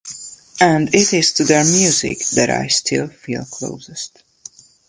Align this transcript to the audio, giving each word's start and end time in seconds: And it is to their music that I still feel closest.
And 0.59 0.87
it 0.95 1.13
is 1.13 1.31
to 1.33 1.43
their 1.43 1.63
music 1.63 2.25
that 2.33 2.49
I 2.49 2.65
still 2.69 3.05
feel 3.07 3.45
closest. 3.45 4.23